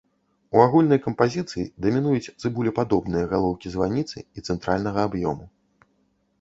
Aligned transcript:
У 0.55 0.61
агульнай 0.61 0.99
кампазіцыі 1.07 1.65
дамінуюць 1.85 2.33
цыбулепадобныя 2.41 3.29
галоўкі 3.37 3.67
званіцы 3.77 4.17
і 4.27 4.39
цэнтральнага 4.47 4.99
аб'ёму. 5.11 5.45